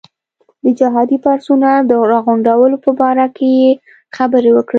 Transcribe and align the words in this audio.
د 0.63 0.65
جهادي 0.79 1.17
پرسونل 1.25 1.79
د 1.87 1.93
راغونډولو 2.11 2.75
په 2.85 2.91
باره 2.99 3.27
کې 3.37 3.47
یې 3.61 3.69
خبرې 4.15 4.51
وکړې. 4.53 4.69